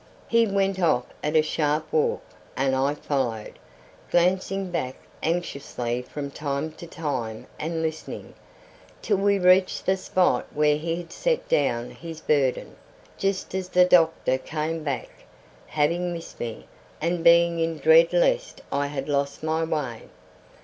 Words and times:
He 0.27 0.47
went 0.47 0.79
off 0.79 1.05
at 1.23 1.35
a 1.35 1.43
sharp 1.43 1.85
walk 1.93 2.23
and 2.57 2.75
I 2.75 2.95
followed, 2.95 3.59
glancing 4.09 4.71
back 4.71 4.95
anxiously 5.21 6.01
from 6.01 6.31
time 6.31 6.71
to 6.71 6.87
time 6.87 7.45
and 7.59 7.83
listening, 7.83 8.33
till 9.03 9.17
we 9.17 9.37
reached 9.37 9.85
the 9.85 9.95
spot 9.95 10.47
where 10.55 10.75
he 10.75 10.95
had 10.95 11.11
set 11.13 11.47
down 11.47 11.91
his 11.91 12.19
burden, 12.19 12.77
just 13.15 13.53
as 13.53 13.69
the 13.69 13.85
doctor 13.85 14.39
came 14.39 14.83
back, 14.83 15.11
having 15.67 16.11
missed 16.11 16.39
me, 16.39 16.65
and 16.99 17.23
being 17.23 17.59
in 17.59 17.77
dread 17.77 18.11
lest 18.11 18.59
I 18.71 18.87
had 18.87 19.07
lost 19.07 19.43
my 19.43 19.63
way. 19.63 20.05